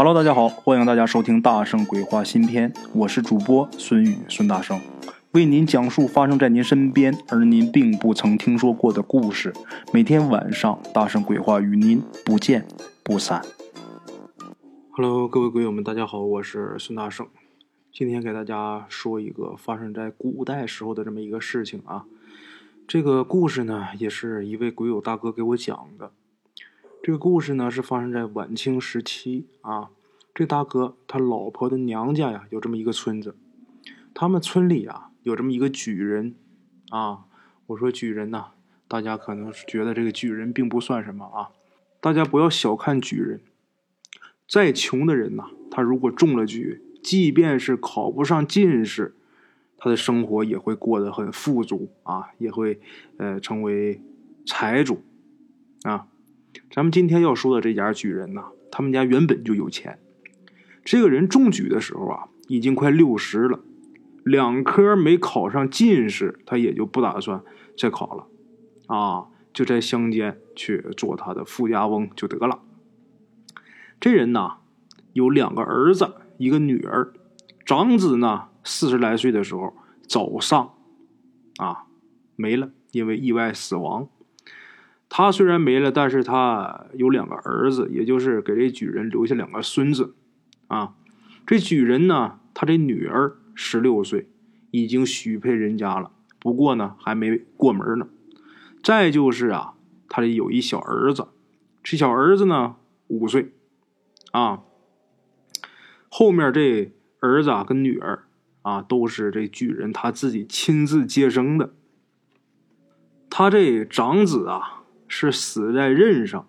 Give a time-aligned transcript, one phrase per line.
[0.00, 4.80] Hello，大家好，欢迎大家收听《大圣鬼话》新篇，我是主播孙宇孙大圣，
[5.32, 9.52] 为您讲述发生在您身边而您并不曾听说过的故事。
[9.92, 12.64] 每天晚上，《大圣鬼话》与您不见
[13.02, 13.42] 不散。
[14.90, 17.26] Hello，各位鬼友们，大家好，我是孙大圣，
[17.92, 22.04] 今天给大家说一个发生在古代时候的这么一个事情啊。
[22.86, 26.12] 这个故事呢，也是一位鬼友大哥给我讲的。
[27.02, 29.90] 这个故事呢是发生在晚清时期啊。
[30.34, 33.34] 这大哥他老婆的娘家呀有这么一个村子，
[34.14, 36.34] 他们村里啊有这么一个举人
[36.90, 37.24] 啊。
[37.66, 38.52] 我说举人呐，
[38.86, 41.50] 大家可能觉得这个举人并不算什么啊。
[42.00, 43.40] 大家不要小看举人，
[44.48, 49.14] 再穷的人呐，他如果中了举，即便是考不上进士，
[49.76, 52.80] 他的生活也会过得很富足啊，也会
[53.16, 54.00] 呃成为
[54.46, 55.02] 财主
[55.82, 56.06] 啊。
[56.70, 59.98] 咱们今天要说的这家举人呢，他们家原本就有钱。
[60.84, 63.60] 这个人中举的时候啊，已经快六十了，
[64.24, 67.42] 两科没考上进士，他也就不打算
[67.76, 68.26] 再考了，
[68.86, 72.62] 啊，就在乡间去做他的富家翁就得了。
[74.00, 74.58] 这人呐，
[75.12, 77.12] 有两个儿子，一个女儿，
[77.66, 79.74] 长子呢四十来岁的时候
[80.06, 80.74] 早丧，
[81.58, 81.84] 啊，
[82.36, 84.08] 没了，因为意外死亡。
[85.10, 90.14] 他虽然没了，但是他有两个儿子，也就是给这举人留下两个孙子，
[90.66, 90.94] 啊，
[91.46, 94.28] 这举人呢，他这女儿十六岁，
[94.70, 98.06] 已经许配人家了，不过呢还没过门呢。
[98.82, 99.74] 再就是啊，
[100.10, 101.28] 他这有一小儿子，
[101.82, 103.52] 这小儿子呢五岁，
[104.32, 104.60] 啊，
[106.10, 108.24] 后面这儿子啊跟女儿
[108.60, 111.72] 啊都是这举人他自己亲自接生的，
[113.30, 114.74] 他这长子啊。
[115.08, 116.48] 是死在任上，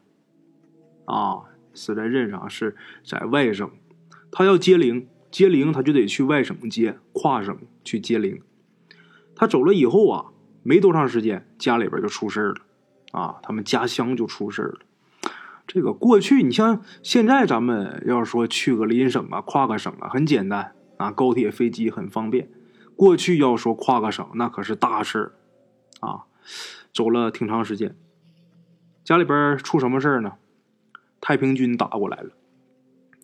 [1.06, 1.42] 啊，
[1.74, 3.72] 死在任上是在外省，
[4.32, 8.42] 他要接灵，接灵他就得去外省接，跨省去接灵。
[9.36, 10.26] 他走了以后啊，
[10.62, 12.56] 没多长时间，家里边就出事了，
[13.12, 14.80] 啊，他们家乡就出事了。
[15.66, 22.50] 这个过去你像现在咱们要说去个邻省啊，跨个省啊，很简单啊，高铁飞机很方便。
[22.96, 25.32] 过去要说跨个省，那可是大事
[26.02, 26.26] 啊，
[26.92, 27.96] 走了挺长时间。
[29.10, 30.34] 家里边出什么事儿呢？
[31.20, 32.30] 太平军打过来了，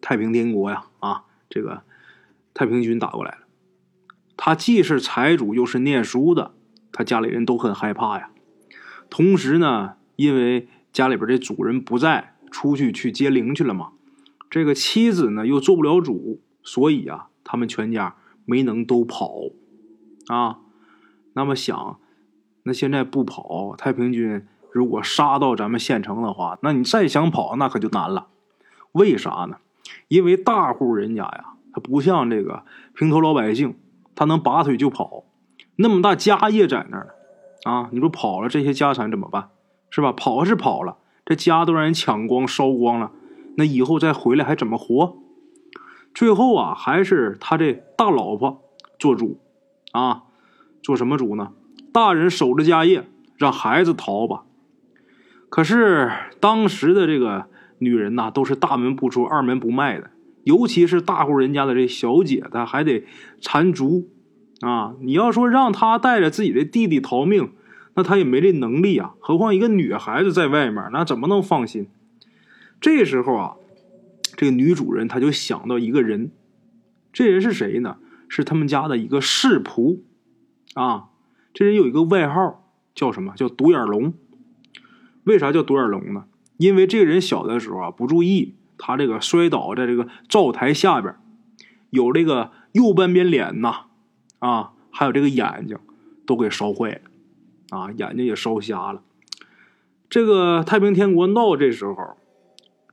[0.02, 1.84] 太平天国呀，啊，这个
[2.56, 3.42] 太平军打过来了。
[4.36, 6.56] 他既是财主，又是念书的，
[6.92, 8.32] 他家里人都很害怕呀。
[9.12, 13.92] 同时呢，因为家里边这主人不在，出去去接灵去了嘛，
[14.50, 19.36] 这个妻子呢又做不了主，所以啊，他们全家没能都跑
[20.30, 20.62] 啊。
[21.34, 22.00] 那么想，
[22.64, 24.48] 那现在不跑，太平军。
[24.76, 28.28] 如果杀到咱们县城的话，那你再想跑，那可就难了。
[28.92, 29.56] 为啥呢？
[30.10, 32.64] 因为大户人家呀，他不像这个
[32.94, 33.78] 平头老百姓，
[34.16, 35.24] 他能拔腿就跑。
[35.78, 37.16] 那么大家业在那儿
[37.64, 39.48] 啊，你说跑了，这些家产怎么办？
[39.90, 40.12] 是吧？
[40.12, 43.12] 跑是跑了，这家都让人抢光、烧光了，
[43.56, 45.16] 那以后再回来还怎么活？
[46.14, 48.62] 最后啊，还是他这大老婆
[49.00, 49.40] 做主
[49.94, 50.24] 啊，
[50.84, 51.54] 做什么主呢？
[51.94, 53.08] 大人守着家业，
[53.38, 54.44] 让孩子逃吧。
[55.50, 57.46] 可是当时的这个
[57.78, 60.12] 女人呐，都是大门不出二门不迈的，
[60.44, 63.06] 尤其是大户人家的这小姐，她还得
[63.40, 64.10] 缠足
[64.62, 64.96] 啊！
[65.02, 67.52] 你要说让她带着自己的弟弟逃命，
[67.96, 69.14] 那她也没这能力啊。
[69.20, 71.88] 何况一个女孩子在外面，那怎么能放心？
[72.82, 73.56] 这时候啊，
[74.36, 76.32] 这个女主人她就想到一个人，
[77.14, 77.98] 这人是谁呢？
[78.28, 80.00] 是他们家的一个世仆
[80.74, 81.06] 啊。
[81.54, 84.14] 这人有一个外号，叫什么叫独眼龙。
[85.26, 86.26] 为啥叫独眼龙呢？
[86.58, 91.14] 因为这个人小的时候啊不注意，他这个摔倒在这个灶台下边，
[91.90, 93.88] 有这个右半边脸呐，
[94.40, 95.78] 啊，还有这个眼睛
[96.26, 99.02] 都给烧坏了，啊，眼睛也烧瞎了。
[100.10, 102.16] 这个太平天国闹这时候，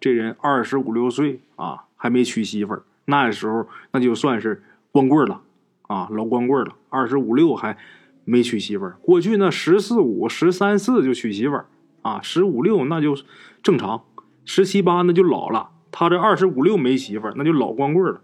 [0.00, 5.42] 这人二十五六岁啊，还没娶媳妇儿，那时候那就算是光棍了
[5.82, 6.74] 啊，老光棍了。
[6.88, 7.76] 二十五六还
[8.24, 11.66] 没娶媳妇儿，过去那十四五、十三四就娶媳妇儿。
[12.02, 13.16] 啊，十五六那就
[13.62, 14.04] 正常，
[14.44, 15.70] 十七八那就老了。
[15.90, 18.20] 他这二十五六没媳妇儿，那就老光棍了。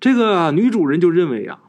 [0.00, 1.60] 这个女主人就认为啊，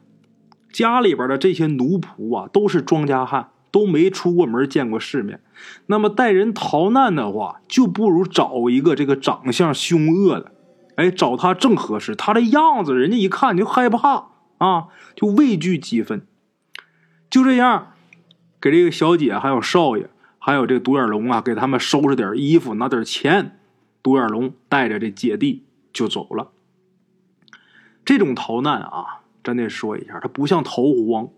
[0.72, 5.40] 家里边的这些奴仆啊都是庄稼汉，都没出过门见过世面。
[5.86, 10.52] 那么带人逃难的话，就不如找一个这个长相凶恶的，
[10.96, 12.14] 哎，找他正合适。
[12.14, 14.28] 他的样子，人家一看就害怕
[14.58, 16.26] 啊，就畏惧几分。
[17.28, 17.92] 就这样，
[18.60, 20.08] 给这个小姐还有少爷。
[20.46, 23.58] 还有这个独眼龙啊，给他们收拾点衣服，拿点钱，
[24.00, 26.52] 独眼龙带着这姐弟就走了。
[28.04, 31.30] 这种逃难啊，咱得说一下，它不像逃荒，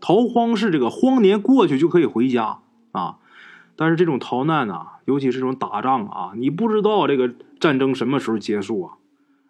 [0.00, 2.58] 逃荒是这个荒年过去就可以回家
[2.90, 3.18] 啊。
[3.76, 8.94] 但是这种逃难啊，尤其是这种打仗啊，你不知道这个战争什么时候结束啊。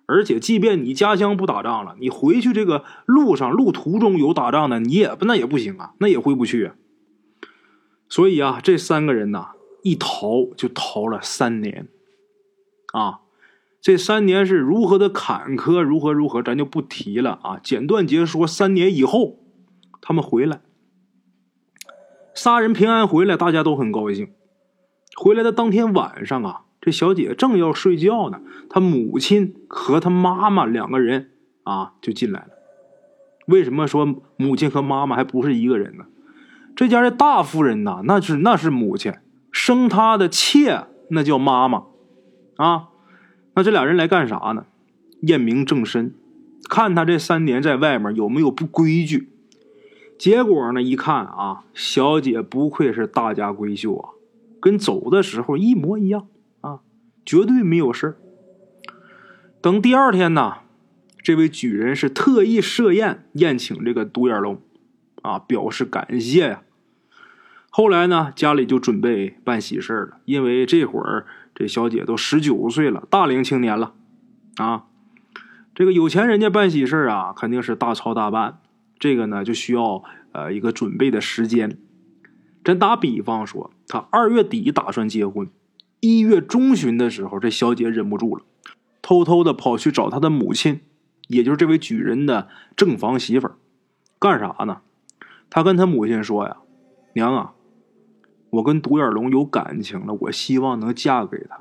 [0.04, 6.72] 而且，即便你家乡不打仗了，你回去这个路上路途中有打仗的，你也那也不行啊，那也回不去。
[8.08, 9.52] 所以啊，这三个人呐，
[9.82, 11.88] 一逃就逃了三年，
[12.93, 13.20] 啊，
[13.81, 17.60] 这三年是如何的坎坷，如何如何，咱就不提了啊。
[17.62, 19.38] 简短截说，三年以后，
[20.00, 20.60] 他们回来，
[22.34, 24.32] 仨人平安回来，大家都很高兴。
[25.16, 26.64] 回来的当天晚上啊。
[26.81, 28.40] 这小姐正要睡觉呢，
[28.70, 31.32] 她母亲和她妈妈两个人
[31.64, 32.50] 啊就进来了。
[33.46, 36.06] 为什么说母亲和妈妈还不是一个人呢？
[36.78, 39.12] 这家的大夫人呐，那是那是母亲
[39.50, 41.86] 生她的妾，那叫妈妈
[42.54, 42.90] 啊。
[43.54, 44.64] 那这俩人来干啥呢？
[45.22, 46.14] 验明正身，
[46.70, 49.28] 看他这三年在外面有没有不规矩。
[50.16, 54.10] 结果呢，一看啊，小姐不愧是大家闺秀啊，
[54.60, 56.28] 跟走的时候一模一样
[56.60, 56.78] 啊。
[57.26, 58.16] 绝对没有事
[59.60, 60.58] 等第二天呢，
[61.20, 64.62] 这位举人是特意设宴宴请这个独眼龙，
[65.22, 66.62] 啊，表示感谢呀。
[67.70, 73.94] 后来呢，家里就准备办喜事了，因为这会儿这小姐都十九岁了，大龄青年了，
[74.56, 74.85] 啊，
[75.75, 78.61] 这个有钱人家办喜事啊，肯定是大操大办，
[78.99, 81.79] 这个呢就需要呃一个准备的时间。
[82.65, 85.49] 咱打比方说，他二月底打算结婚。
[86.00, 88.44] 一月中旬的时候，这小姐忍不住了，
[89.03, 90.81] 偷偷的跑去找她的母亲，
[91.29, 93.56] 也就是这位举人的正房媳妇儿，
[94.19, 94.82] 干啥呢？
[95.50, 96.59] 她跟她母亲说呀
[97.14, 97.53] ：“娘啊，
[98.50, 101.61] 我跟独眼龙有感情了，我希望能嫁给他。”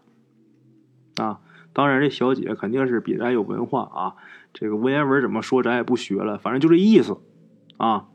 [1.23, 1.39] 啊，
[1.73, 4.15] 当然这小姐肯定是比咱有文化啊，
[4.53, 7.17] 这个文言文怎么说咱也不学了，反正就这意思
[7.77, 8.07] 啊。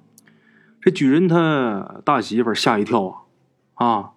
[0.81, 3.27] 这举人他大媳妇吓一跳
[3.75, 4.11] 啊，啊。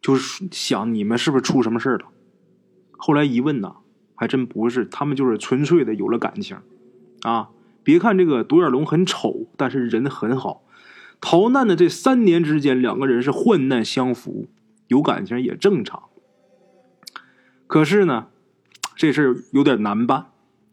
[0.00, 2.06] 就是想你们是不是出什么事了？
[2.96, 3.78] 后来一问呐，
[4.14, 6.58] 还真不是，他们就是纯粹的有了感情，
[7.22, 7.50] 啊！
[7.82, 10.62] 别看这个独眼龙很丑，但是人很好。
[11.20, 14.48] 逃难的这三年之间，两个人是患难相扶，
[14.86, 16.04] 有感情也正常。
[17.66, 18.28] 可是呢，
[18.96, 20.26] 这事有点难办。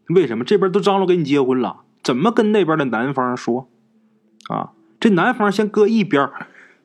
[0.08, 0.44] 为什么？
[0.44, 3.68] 这边都张罗给你结婚了，怎么跟那边的男方说？
[4.48, 6.30] 啊，这男方先搁一边，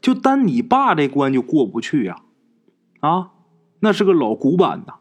[0.02, 2.18] 就单你爸这关就过不去呀。
[3.02, 3.30] 啊，
[3.82, 4.96] 那是个老古板呐。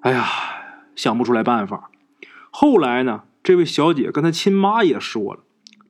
[0.00, 0.26] 哎呀，
[0.94, 1.90] 想不出来办法。
[2.50, 5.40] 后来呢，这位小姐跟她亲妈也说了，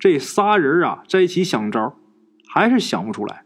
[0.00, 1.94] 这仨人啊在一起想招，
[2.48, 3.44] 还是想不出来。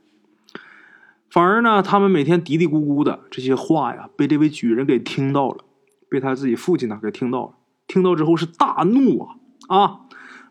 [1.28, 5.64] 反而呢，他们每天嘀嘀咕咕的这些话呀，被这位举人给听到了，
[6.08, 7.54] 被他自己父亲呢给听到了。
[7.88, 9.34] 听到之后是大怒啊
[9.66, 10.00] 啊，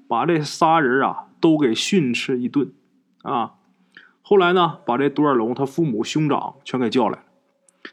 [0.09, 2.73] 把这仨人啊都给训斥一顿
[3.21, 3.53] 啊。
[4.21, 7.23] 后来呢，把这独眼龙他父母兄长全给叫来了。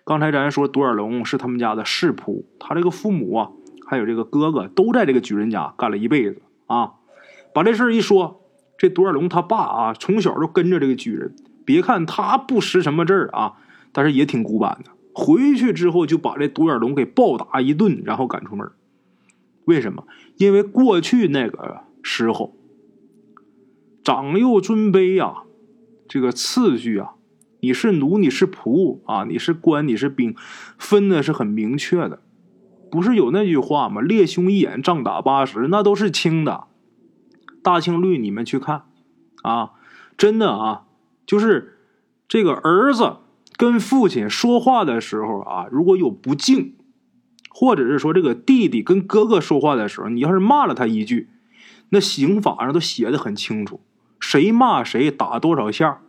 [0.04, 3.50] 刚才咱说独眼龙是他们家的世仆，他这个父母啊，
[3.86, 6.94] 还有这个哥哥都在这个举人家干了一辈子啊。
[7.52, 8.42] 把这事一说，
[8.78, 11.34] 这独眼龙他爸啊，从小就跟着这个巨人。
[11.64, 13.54] 别看他不识什么字啊，
[13.92, 14.90] 但是也挺古板的。
[15.12, 18.70] 回去之后就把这独眼龙给暴打一顿，然后赶出门。
[19.66, 20.04] 为什么？
[20.36, 22.56] 因为过去那个时候，
[24.02, 25.42] 长幼尊卑呀。
[26.08, 27.12] 这个次序啊，
[27.60, 30.34] 你是奴，你是仆啊，你是官，你是兵，
[30.76, 32.20] 分的是很明确的。
[32.90, 34.00] 不是有那句话吗？
[34.00, 36.64] 列兄一眼，仗打八十，那都是轻的。
[37.62, 38.82] 大清律你们去看
[39.42, 39.72] 啊，
[40.16, 40.84] 真的啊，
[41.26, 41.78] 就是
[42.28, 43.16] 这个儿子
[43.56, 46.74] 跟父亲说话的时候啊，如果有不敬，
[47.50, 51.28] 或者是说这个弟弟跟哥哥说话的时候，你要是骂了他一句，
[51.90, 53.80] 那刑法上都写的很清楚。
[54.18, 56.00] 谁骂谁打多少下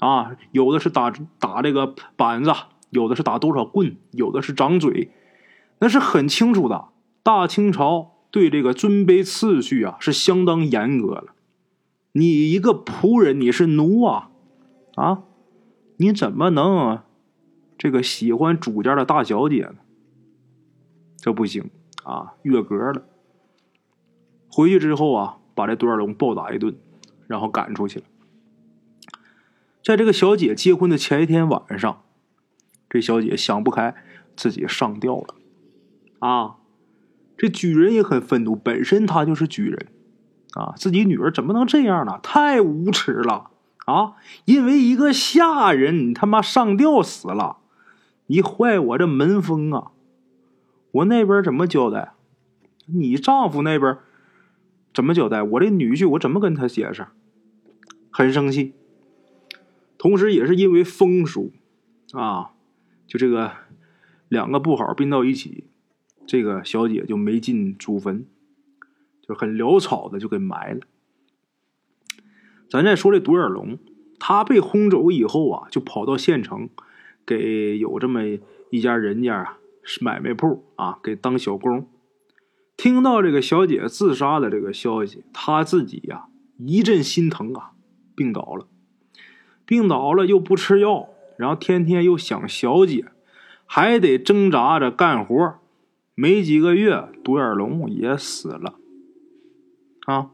[0.00, 0.36] 啊？
[0.52, 2.52] 有的是打打这个板子，
[2.90, 5.12] 有的是打多少棍，有的是掌嘴，
[5.80, 6.86] 那是很清楚的。
[7.22, 11.34] 大清朝对这个尊卑次序啊是相当严格了。
[12.12, 14.30] 你一个仆人，你是奴啊
[14.94, 15.24] 啊？
[15.96, 17.02] 你怎么能
[17.76, 19.76] 这个喜欢主家的大小姐呢？
[21.16, 21.70] 这不行
[22.04, 23.04] 啊，越格了。
[24.48, 26.76] 回去之后啊，把这段龙暴打一顿。
[27.30, 28.04] 然后赶出去了。
[29.84, 32.02] 在这个小姐结婚的前一天晚上，
[32.88, 33.94] 这小姐想不开，
[34.34, 35.36] 自己上吊了。
[36.18, 36.56] 啊，
[37.40, 39.86] 这举人也很愤怒，本身他就是举人，
[40.52, 42.20] 啊，自己女儿怎么能这样呢？
[42.22, 43.50] 太无耻了！
[43.86, 47.56] 啊，因为一个下人，你他妈上吊死了，
[48.26, 49.92] 你坏我这门风啊！
[50.92, 52.12] 我那边怎么交代？
[52.84, 53.96] 你丈夫那边
[54.92, 55.42] 怎么交代？
[55.42, 57.06] 我这女婿我怎么跟他解释？
[58.10, 58.74] 很生气，
[59.96, 61.54] 同时也是因为风俗
[62.12, 62.50] 啊，
[63.06, 63.52] 就这个
[64.28, 65.69] 两个不好并到一起，
[66.30, 68.24] 这个小姐就没进祖坟，
[69.20, 70.82] 就很潦草的就给埋了。
[72.68, 73.78] 咱再说这独眼龙，
[74.20, 76.68] 他被轰走以后啊，就跑到县城，
[77.26, 78.20] 给有这么
[78.70, 81.88] 一家人家啊是买卖铺啊，给当小工。
[82.76, 86.26] 听到这个小姐自杀的这个消息，他自己呀
[86.58, 87.72] 一阵心疼啊，
[88.14, 88.68] 病倒了，
[89.66, 93.06] 病倒了又不吃药，然后天天又想小姐，
[93.66, 95.58] 还得挣扎着干活，
[96.14, 98.74] 没几个月，独眼龙也死了。
[100.06, 100.30] 啊，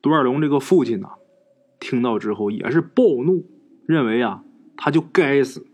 [0.00, 1.10] 独眼龙这个父亲呢，
[1.78, 3.44] 听到之后也是暴怒，
[3.86, 4.44] 认为啊
[4.76, 5.66] 他就该死，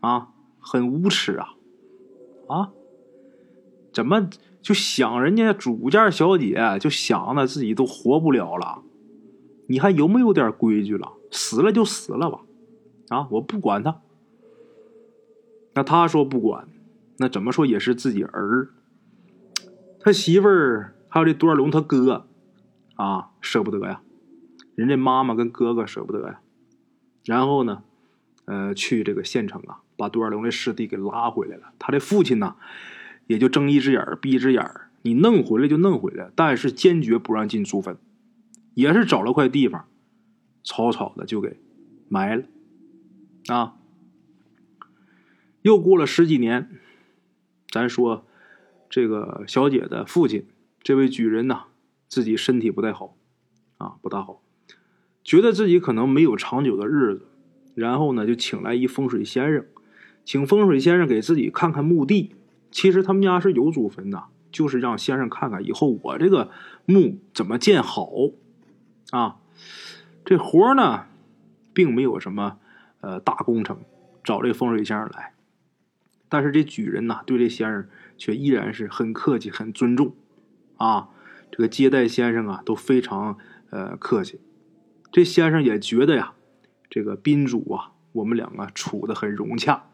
[0.00, 0.28] 啊，
[0.58, 1.54] 很无耻啊，
[2.48, 2.72] 啊，
[3.92, 4.28] 怎么？
[4.62, 8.84] 就想人家主家小姐，就想着自己都活不了了，
[9.66, 11.14] 你还有没有点规矩了？
[11.32, 12.42] 死了就死了吧，
[13.08, 14.00] 啊，我不管他。
[15.74, 16.68] 那他说不管，
[17.22, 18.70] 那怎么说也是自己儿。
[20.00, 22.26] 他媳妇儿还有这多尔龙他哥，
[22.96, 24.02] 啊，舍不得呀，
[24.74, 26.40] 人家妈妈跟哥哥舍不得呀。
[27.24, 27.84] 然后呢，
[28.46, 31.72] 呃，去这个县城啊，把多尔龙的尸体给拉回来了。
[31.78, 32.56] 他的父亲呢？
[33.28, 34.68] 也就睁一只眼闭一只眼
[35.02, 37.96] 你弄回来就弄回来，但是坚决不让进祖坟，
[38.74, 39.86] 也是找了块地方，
[40.64, 41.60] 草草的就给
[42.08, 42.42] 埋了。
[43.46, 43.76] 啊，
[45.62, 46.68] 又过了十几年，
[47.72, 48.24] 咱说
[48.90, 50.46] 这个小姐的父亲，
[50.82, 51.64] 这位举人呐，
[52.06, 53.16] 自己身体不太好，
[53.78, 54.42] 啊，不大好，
[55.24, 57.26] 觉得自己可能没有长久的日子，
[57.74, 59.64] 然后呢，就请来一风水先生，
[60.22, 62.34] 请风水先生给自己看看墓地。
[62.70, 66.50] 其实他们家是有祖坟的，就是让先生看看以后我这个
[66.84, 68.10] 墓怎么建好
[69.10, 69.36] 啊。
[70.24, 71.06] 这活呢，
[71.72, 72.58] 并没有什么
[73.00, 73.78] 呃大工程，
[74.22, 75.32] 找这个风水先生来。
[76.32, 77.86] 但是这举人呐，对这先生
[78.16, 80.14] 却依然是很客气、很尊重
[80.78, 81.10] 啊。
[81.50, 83.36] 这个接待先生啊，都非常
[83.68, 84.40] 呃客气。
[85.12, 86.32] 这先生也觉得呀，
[86.88, 89.84] 这个宾主啊，我们两个处的很融洽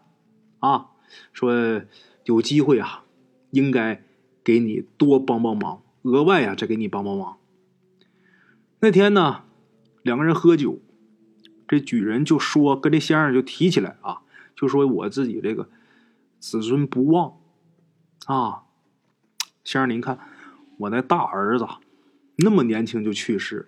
[0.61, 0.91] 啊，
[1.33, 1.83] 说。
[2.25, 3.05] 有机会啊，
[3.53, 4.05] 应该
[4.45, 7.39] 给你多帮帮忙，额外啊再给你帮帮忙。
[8.81, 9.45] 那天呢，
[10.03, 10.79] 两个人喝酒，
[11.67, 14.21] 这举人就说跟这先生就提起来啊，
[14.55, 15.71] 就说我自己这个
[16.39, 17.39] 子孙不旺
[18.27, 18.65] 啊。
[19.65, 20.19] 先生您看，
[20.79, 21.67] 我那大儿子
[22.37, 23.67] 那么年轻就去世了，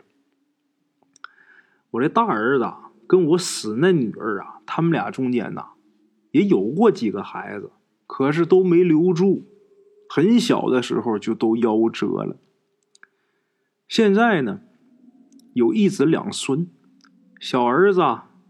[1.90, 2.72] 我这大儿子
[3.06, 5.70] 跟我死那女儿啊，他们俩中间呐
[6.30, 7.70] 也有过几个孩子。
[8.12, 9.44] 可是都没留住，
[10.08, 12.36] 很小的时候就都夭折了。
[13.86, 14.62] 现在呢，
[15.52, 16.68] 有一子两孙，
[17.38, 18.02] 小儿子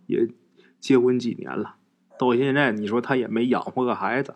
[0.06, 0.30] 也
[0.78, 1.76] 结婚几年了，
[2.20, 4.34] 到现在你说他也没养活个孩子。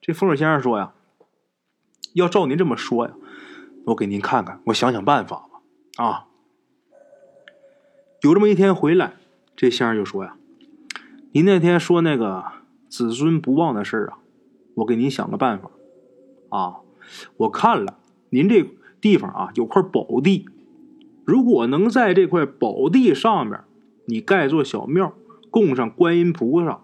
[0.00, 0.92] 这风水先生说呀
[2.14, 3.14] ：“要照您这么说呀，
[3.86, 5.60] 我给您看看，我想想办法吧。”
[6.04, 6.26] 啊，
[8.22, 9.14] 有这么一天回来，
[9.56, 10.36] 这先生就说呀
[11.32, 12.44] ：“您那天说那个。”
[12.88, 14.18] 子孙不旺的事儿啊，
[14.76, 15.70] 我给您想个办法
[16.48, 16.76] 啊！
[17.36, 17.98] 我看了
[18.30, 18.64] 您这
[18.98, 20.48] 地方啊，有块宝地，
[21.26, 23.60] 如果能在这块宝地上面，
[24.06, 25.12] 你盖座小庙，
[25.50, 26.80] 供上观音菩萨，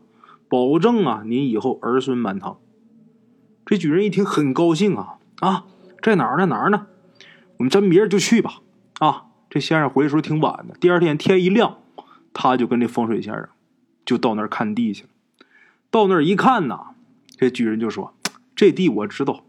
[0.49, 2.59] 保证啊，您以后儿孙满堂。
[3.67, 5.65] 这举人一听很高兴啊啊，
[6.03, 6.47] 在哪儿呢？
[6.47, 6.87] 哪儿呢？
[7.57, 8.61] 我们咱明儿就去吧！
[8.99, 11.79] 啊，这先生回来时候挺晚的，第二天天一亮，
[12.33, 13.49] 他就跟这风水先生
[14.05, 15.09] 就到那儿看地去了。
[15.91, 16.95] 到那儿一看呐，
[17.37, 18.15] 这举人就说
[18.57, 19.45] ：“这地我知道，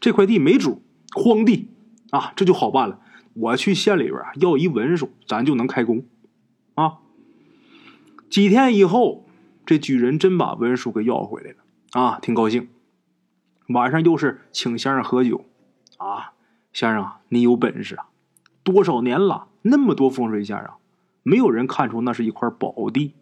[0.00, 0.82] 这块地没主，
[1.14, 1.68] 荒地
[2.10, 2.98] 啊，这就好办了。
[3.34, 6.04] 我去县里边要一文书，咱就能开工
[6.74, 6.98] 啊。”
[8.30, 9.24] 几天以后，
[9.64, 11.56] 这举人真把文书给要回来了
[11.92, 12.68] 啊，挺高兴。
[13.68, 15.44] 晚上又是请先生喝酒
[15.96, 16.32] 啊，
[16.72, 18.06] 先生你有本事啊，
[18.62, 20.70] 多少年了，那么多风水先生，
[21.22, 23.14] 没有人看出那是一块宝地。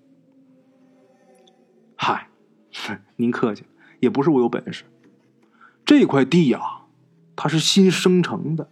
[1.97, 2.29] 嗨。
[3.17, 3.65] 您客气，
[4.01, 4.85] 也不是我有本事。
[5.87, 6.83] 这块地呀，
[7.35, 8.69] 它是新生成的。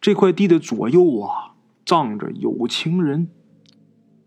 [0.00, 1.52] 这块地的左右啊，
[1.84, 3.28] 葬着有情人。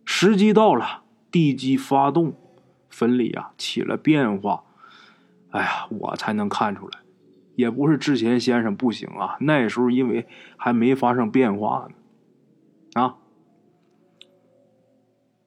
[0.05, 2.35] 时机到了，地基发动，
[2.89, 4.63] 坟里啊起了变化。
[5.49, 6.99] 哎呀，我才能看出来。
[7.55, 13.01] 也不是之前先生不行啊，那时候因为还没发生变化呢。
[13.01, 13.15] 啊，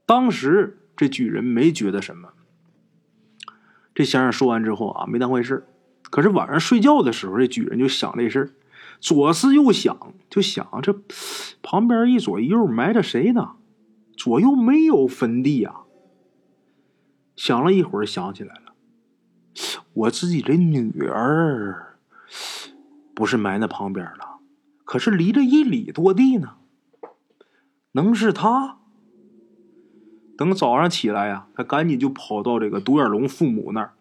[0.07, 2.31] 当时这举人没觉得什么。
[3.95, 5.67] 这先生说完之后啊，没当回事
[6.11, 8.51] 可是晚上睡觉的时候，这举人就想这事儿，
[9.01, 10.99] 左思右想，就想这
[11.63, 13.53] 旁边一左一右埋着谁呢？
[14.29, 15.83] 我又没有坟地呀。
[17.37, 18.75] 想了一会儿，想起来了，
[19.93, 21.99] 我自己的女儿
[23.15, 24.41] 不是埋那旁边了，
[24.85, 26.57] 可是离着一里多地呢，
[27.93, 28.79] 能是他？
[30.37, 33.93] 等早上起来呀，他赶紧就跑到这个独眼龙父母那儿，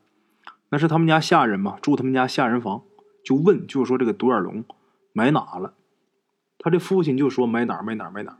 [0.69, 2.83] 那是他们家下人嘛，住他们家下人房，
[3.23, 4.63] 就问，就说这个独眼龙
[5.13, 5.73] 埋哪了？
[6.59, 8.37] 他这父亲就说埋哪儿埋哪儿埋哪儿。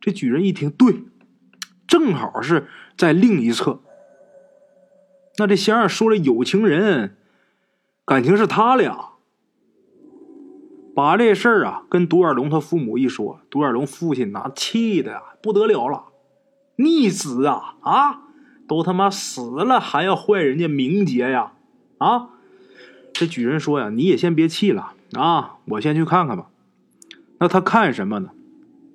[0.00, 1.02] 这举人一听，对，
[1.86, 3.80] 正好是在另一侧。
[5.38, 7.16] 那这仙儿说了，有情人，
[8.04, 9.10] 感情是他俩。
[10.94, 16.04] 把这事儿啊跟独眼龙他父母一说，独眼龙父亲那气的呀不得了了，
[16.76, 18.22] 逆子啊啊，
[18.66, 21.52] 都他妈死了还要坏人家名节呀
[21.98, 22.30] 啊！
[23.12, 26.48] 这举人说呀，你也先别气了啊，我先去看看吧。
[27.40, 28.30] 那他看什么呢？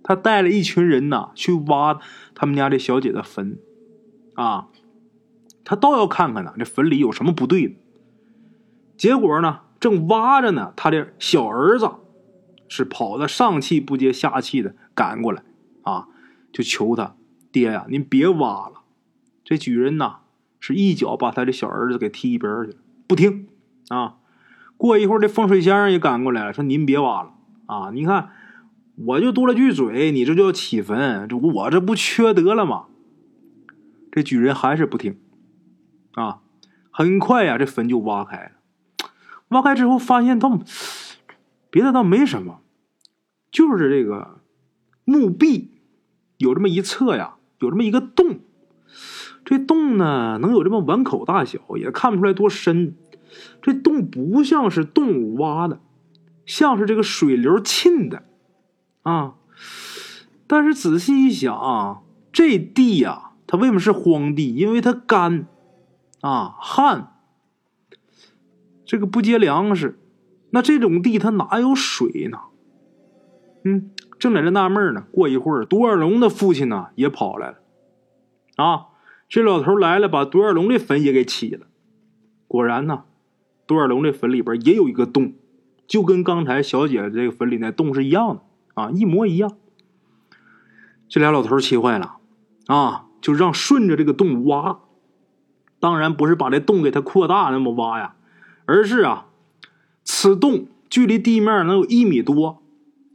[0.03, 1.99] 他带了一群人呐去挖
[2.33, 3.57] 他们家这小姐的坟
[4.35, 4.67] 啊。
[5.63, 7.75] 他倒要看看呢，这坟里有什么不对的。
[8.97, 11.89] 结果呢，正挖着呢，他的小儿子
[12.67, 15.43] 是跑的上气不接下气的赶过来
[15.83, 16.07] 啊，
[16.51, 17.15] 就求他
[17.51, 18.81] 爹呀，您别挖了。
[19.43, 20.19] 这举人呐，
[20.59, 22.77] 是一脚把他的小儿子给踢一边去了，
[23.07, 23.47] 不听
[23.89, 24.15] 啊。
[24.77, 27.33] 过一会儿，这风水先生也赶过来了，说您别挖了
[27.67, 28.29] 啊，你看
[29.05, 32.85] 我就多了句嘴，你这就要起坟，这我这不缺德了吗？
[34.11, 35.17] 这举人还是不听。
[36.13, 36.41] 啊，
[36.91, 39.07] 很快呀，这坟就挖开了。
[39.49, 40.59] 挖开之后，发现倒
[41.69, 42.59] 别的倒没什么，
[43.51, 44.39] 就是这个
[45.05, 45.71] 墓壁
[46.37, 48.39] 有这么一侧呀，有这么一个洞。
[49.43, 52.95] 这洞呢，能有这么碗口大小，也看不出来多深。
[53.61, 55.79] 这洞不像是动物挖的，
[56.45, 58.23] 像是这个水流浸的
[59.03, 59.35] 啊。
[60.47, 64.55] 但是仔细一想啊，这地呀，它为什么是荒地？
[64.55, 65.47] 因为它干。
[66.21, 67.13] 啊，旱，
[68.85, 69.97] 这个不结粮食，
[70.51, 72.37] 那这种地它哪有水呢？
[73.63, 75.05] 嗯，正在这纳闷呢。
[75.11, 77.57] 过一会儿，独眼龙的父亲呢也跑来了。
[78.57, 78.87] 啊，
[79.27, 81.65] 这老头来了，把独眼龙的坟也给起了。
[82.47, 83.05] 果然呢，
[83.65, 85.33] 独眼龙这坟里边也有一个洞，
[85.87, 88.41] 就跟刚才小姐这个坟里那洞是一样的
[88.73, 89.57] 啊，一模一样。
[91.09, 92.17] 这俩老头气坏了，
[92.67, 94.79] 啊，就让顺着这个洞挖。
[95.79, 98.15] 当然不是把这洞给它扩大那么挖呀，
[98.65, 99.25] 而是啊，
[100.03, 102.61] 此洞距离地面能有一米多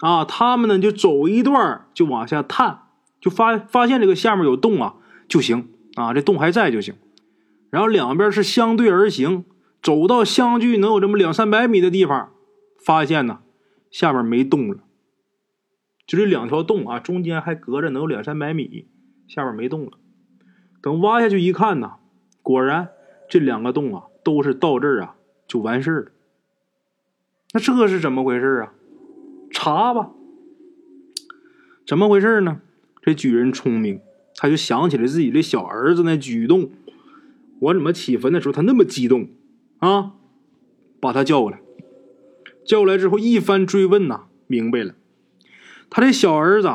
[0.00, 0.24] 啊。
[0.24, 2.80] 他们呢就走一段就往下探，
[3.20, 4.96] 就发发现这个下面有洞啊
[5.28, 6.96] 就行啊，这洞还在就行。
[7.70, 9.44] 然后两边是相对而行，
[9.80, 12.30] 走到相距能有这么两三百米的地方，
[12.84, 13.38] 发现呢
[13.90, 14.78] 下面没洞了，
[16.06, 18.86] 就这两条洞啊，中间还隔着能有两三百米，
[19.26, 19.92] 下面没洞了。
[20.80, 21.94] 等挖下去一看呢。
[22.42, 22.90] 果然，
[23.28, 25.16] 这两个洞啊，都是到这儿啊
[25.48, 26.12] 就完事儿了。
[27.52, 28.72] 那这是怎么回事啊？
[29.50, 30.12] 查吧。
[31.84, 32.60] 怎么回事呢？
[33.02, 34.00] 这举人聪明，
[34.36, 36.70] 他就想起来自己的小儿子那举动。
[37.58, 39.28] 我怎么起坟的时候他那么激动
[39.78, 40.12] 啊？
[41.00, 41.60] 把他叫过来。
[42.64, 44.94] 叫过来之后一番追问呐，明白了。
[45.90, 46.70] 他这小儿子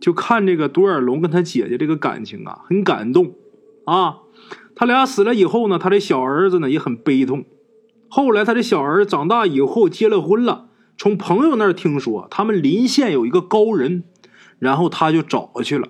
[0.00, 3.34] 就看这个独眼龙跟他姐姐这个感情啊，很感动
[3.84, 4.18] 啊。
[4.74, 7.44] 他俩死了以后呢，他这小儿子呢也很悲痛。
[8.08, 14.04] 后来他这小儿子长大以后结了婚了，从朋友那儿听说他们临县有一个高人，
[14.58, 15.88] 然后他就找去了。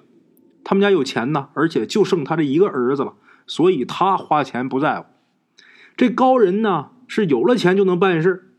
[0.65, 3.15] 他们家有钱呢，而且就剩他这一个儿子了，
[3.47, 5.07] 所以他花钱不在乎。
[5.97, 8.51] 这高人呢是有了钱就能办事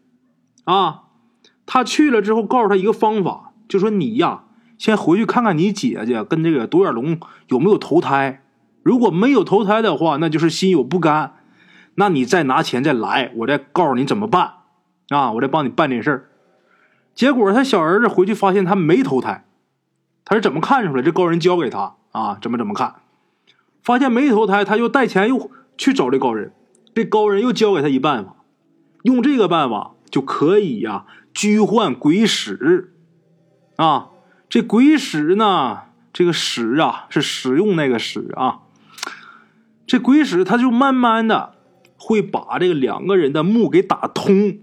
[0.63, 1.03] 啊。
[1.65, 4.43] 他去了之后，告诉他一个方法，就说你呀，
[4.77, 8.43] 先回去看看你姐姐跟这个独眼龙有没有投胎。
[8.83, 11.35] 如果没有投胎的话，那就是心有不甘。
[11.95, 14.55] 那你再拿钱再来，我再告诉你怎么办
[15.07, 15.31] 啊！
[15.31, 16.29] 我再帮你办这事儿。
[17.15, 19.45] 结果他小儿子回去发现他没投胎，
[20.25, 21.01] 他是怎么看出来？
[21.01, 22.95] 这高人教给他啊，怎么怎么看？
[23.81, 26.51] 发现没投胎，他又带钱又去找这高人，
[26.93, 28.35] 这高人又教给他一办法，
[29.03, 32.90] 用这个办法就可以呀，拘唤鬼使
[33.83, 34.09] 啊。
[34.49, 38.63] 这鬼使呢，这个使啊是使用那个使啊。
[39.87, 41.55] 这鬼使他就慢慢的
[41.97, 44.59] 会把这个两个人的墓给打通，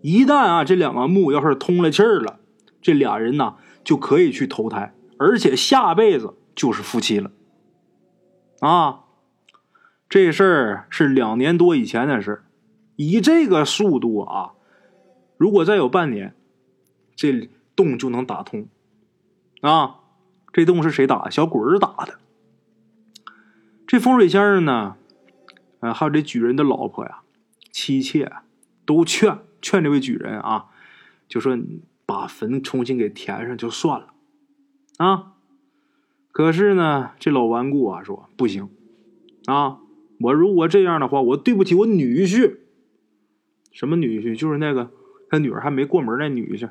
[0.00, 2.40] 一旦啊这两个墓要是通了气儿了，
[2.80, 7.30] 这俩人呢就可以去投胎，而且下辈子就是夫妻了。
[8.60, 9.00] 啊，
[10.08, 12.44] 这事儿是两年多以前的事儿
[12.96, 14.52] 以这个速度啊，
[15.36, 16.34] 如果再有半年，
[17.14, 18.68] 这洞就能打通。
[19.62, 20.00] 啊，
[20.52, 21.30] 这洞是谁打？
[21.30, 22.18] 小鬼儿打的。
[23.86, 24.96] 这风水先生呢，
[25.80, 27.22] 呃，还有这举人的老婆呀、
[27.72, 28.30] 妻妾，
[28.84, 30.66] 都劝劝这位举人啊，
[31.26, 31.58] 就说
[32.04, 34.12] 把坟重新给填上就算了。
[34.98, 35.32] 啊，
[36.32, 38.68] 可是呢，这老顽固啊，说不行。
[39.46, 39.78] 啊，
[40.20, 42.58] 我如果这样的话，我对不起我女婿。
[43.72, 44.38] 什么女婿？
[44.38, 44.90] 就是那个
[45.30, 46.70] 他女儿还没过门那女婿。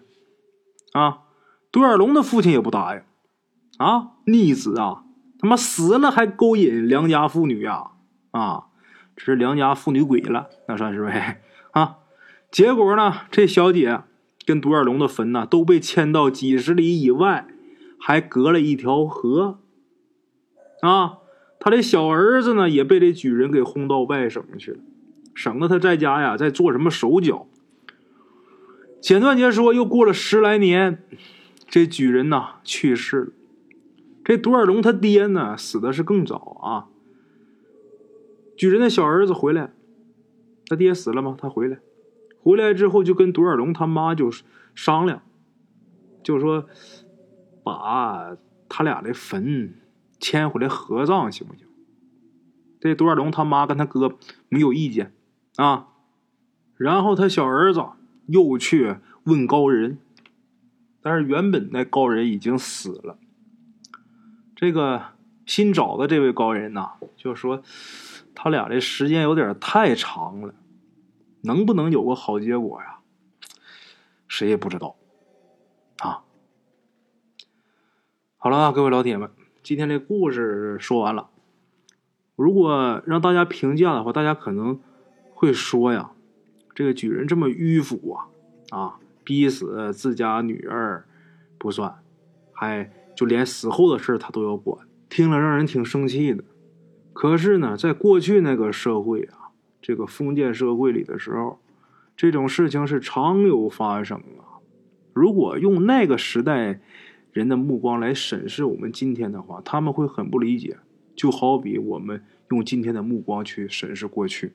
[0.93, 1.19] 啊。
[1.71, 3.01] 独眼龙的父亲也不答应，
[3.77, 5.03] 啊，逆子啊，
[5.37, 7.91] 他妈死了还勾引良家妇女呀，
[8.31, 8.63] 啊，
[9.15, 11.97] 这是良家妇女鬼了，那算是呗，啊，
[12.49, 14.01] 结果呢，这小姐
[14.47, 17.45] 跟独眼龙的坟呢都被迁到几十里以外，
[17.99, 19.59] 还隔了一条河，
[20.81, 21.19] 啊，
[21.59, 24.79] 他的小儿子呢也被这举人给轰到外省去了，
[25.35, 27.45] 省得他在家呀在做什么手脚。
[29.01, 31.03] 简短截说，又过了十来年。
[31.67, 33.31] 这举人呐去世了，
[34.23, 36.89] 这独眼龙他爹呢死的是更早啊。
[38.57, 39.71] 举人的小儿子回来，
[40.65, 41.37] 他爹死了吗？
[41.39, 41.77] 他回来，
[42.41, 44.31] 回来之后就跟独眼龙他妈就
[44.73, 45.21] 商量，
[46.23, 46.65] 就说
[47.63, 48.35] 把
[48.67, 49.75] 他俩的坟
[50.19, 51.67] 迁回来合葬行不行？
[52.79, 54.17] 这独眼龙他妈跟他哥
[54.49, 55.13] 没有意见
[55.57, 55.89] 啊。
[56.75, 57.85] 然后他小儿子
[58.29, 59.99] 又去问高人。
[61.01, 63.17] 但是原本那高人已经死了。
[64.55, 65.01] 这个
[65.45, 67.63] 新找的这位高人呐，就说
[68.35, 70.53] 他俩这时间有点太长了，
[71.41, 72.99] 能不能有个好结果呀？
[74.27, 74.97] 谁也不知道
[75.99, 76.23] 啊。
[78.37, 79.31] 好了，各位老铁们，
[79.63, 81.29] 今天这故事说完了。
[82.35, 84.81] 如果让大家评价的话，大家可能
[85.33, 86.11] 会说呀，
[86.79, 88.23] 这个举人这么迂腐啊
[88.69, 88.99] 啊！
[89.25, 91.05] 逼死自家女儿
[91.57, 91.93] 不算，
[92.53, 96.41] 还就连死后的事他都要管，听了让人挺生气的。
[97.11, 101.59] 可是呢，在过去那个社会啊，这个封建社会里的时候，
[102.15, 104.63] 这种事情是常有发生啊。
[105.11, 106.79] 如果用那个时代
[107.33, 110.77] 人的目光来审视我们今天的话，他们会很不理解。
[111.13, 114.53] 就好比我们用今天的目光去审视过去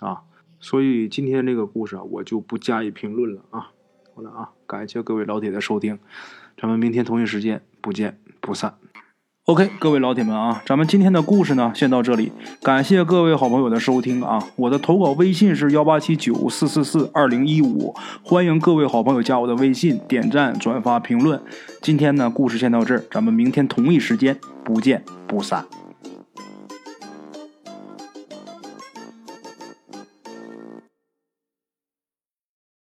[0.00, 0.22] 啊。
[0.60, 3.68] 所以今天这个故事啊，我就不加以评论了啊。
[4.14, 5.98] 好了啊，感谢各位老铁的收听，
[6.60, 8.74] 咱们明天同一时间不见不散。
[9.44, 12.32] OK，各位老铁们啊，咱们今天的故事呢，先到这里。
[12.62, 21.40] 感谢各位好朋友的收听啊，我的投稿微信是幺八七九四四四二零一五，欢迎各位好朋友加我的微信，点赞、转发、评论。
[21.80, 25.64] 今天呢，故事先到这儿，咱们明天同一时间不见不散。